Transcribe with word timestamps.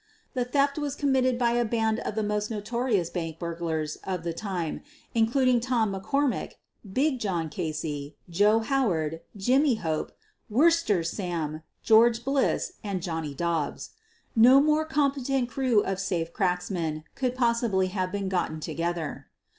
The 0.33 0.45
theft 0.45 0.79
was 0.79 0.95
committed 0.95 1.37
by 1.37 1.51
a 1.51 1.63
band 1.63 1.99
of 1.99 2.15
the 2.15 2.23
most 2.23 2.49
notorious 2.49 3.11
bank 3.11 3.37
burglars 3.37 3.97
of 3.97 4.23
the 4.23 4.33
time, 4.33 4.81
including 5.13 5.59
Tom 5.59 5.91
MoCormack, 5.93 6.53
Big 6.91 7.19
John 7.19 7.49
Casey, 7.49 8.15
Joe 8.27 8.61
Howard, 8.61 9.21
Jimmy 9.37 9.75
Hope, 9.75 10.11
Worcester 10.49 11.03
Sam, 11.03 11.61
George 11.83 12.25
Bliss, 12.25 12.73
and 12.83 13.03
Johnny 13.03 13.35
Dobbs. 13.35 13.91
No 14.35 14.59
more 14.59 14.85
competent 14.85 15.49
crew 15.49 15.81
of 15.83 15.99
safe 15.99 16.33
cracks 16.33 16.71
men 16.71 17.03
could 17.13 17.35
possibly 17.35 17.89
have 17.89 18.11
been 18.11 18.27
gotten 18.27 18.59
together. 18.59 19.27